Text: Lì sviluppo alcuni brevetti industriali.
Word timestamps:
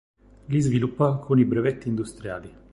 Lì 0.47 0.59
sviluppo 0.59 1.05
alcuni 1.05 1.45
brevetti 1.45 1.87
industriali. 1.87 2.51